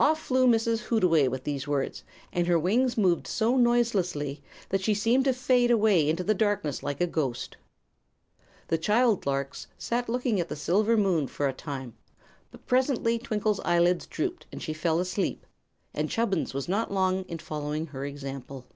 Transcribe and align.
Off 0.00 0.20
flew 0.20 0.48
Mrs. 0.48 0.80
Hootaway 0.88 1.28
with 1.28 1.44
these 1.44 1.68
words, 1.68 2.02
and 2.32 2.48
her 2.48 2.58
wings 2.58 2.98
moved 2.98 3.28
so 3.28 3.56
noiselessly 3.56 4.42
that 4.68 4.80
she 4.80 4.94
seemed 4.94 5.26
to 5.26 5.32
fade 5.32 5.70
away 5.70 6.08
into 6.08 6.24
the 6.24 6.34
darkness 6.34 6.82
like 6.82 7.00
a 7.00 7.06
ghost. 7.06 7.56
The 8.66 8.78
child 8.78 9.26
larks 9.26 9.68
sat 9.78 10.08
looking 10.08 10.40
at 10.40 10.48
the 10.48 10.56
silver 10.56 10.96
moon 10.96 11.28
for 11.28 11.46
a 11.46 11.52
time; 11.52 11.94
but 12.50 12.66
presently 12.66 13.16
Twinkle's 13.16 13.60
eyelids 13.60 14.08
drooped 14.08 14.44
and 14.50 14.60
she 14.60 14.72
fell 14.72 14.98
fast 14.98 15.10
asleep, 15.12 15.46
and 15.94 16.10
Chubbins 16.10 16.52
was 16.52 16.68
not 16.68 16.90
long 16.90 17.22
in 17.26 17.38
following 17.38 17.86
her 17.86 18.04
example. 18.04 18.66